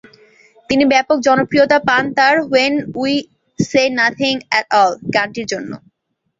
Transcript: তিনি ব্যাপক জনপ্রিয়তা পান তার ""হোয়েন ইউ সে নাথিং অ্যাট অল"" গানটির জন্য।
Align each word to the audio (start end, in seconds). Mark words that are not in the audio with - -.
তিনি 0.69 0.83
ব্যাপক 0.93 1.17
জনপ্রিয়তা 1.27 1.77
পান 1.87 2.03
তার 2.17 2.35
""হোয়েন 2.43 2.73
ইউ 2.95 3.15
সে 3.59 3.83
নাথিং 3.97 4.33
অ্যাট 4.43 4.65
অল"" 4.75 4.91
গানটির 5.15 5.47
জন্য। 5.51 5.71